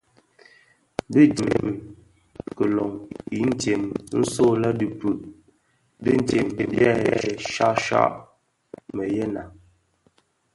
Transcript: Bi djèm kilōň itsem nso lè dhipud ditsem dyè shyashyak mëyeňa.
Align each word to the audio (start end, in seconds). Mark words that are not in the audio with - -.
Bi 1.13 1.21
djèm 1.35 1.65
kilōň 2.55 2.91
itsem 3.41 3.81
nso 4.19 4.45
lè 4.61 4.69
dhipud 4.79 5.19
ditsem 6.03 6.45
dyè 6.71 6.89
shyashyak 7.51 8.13
mëyeňa. 8.95 9.43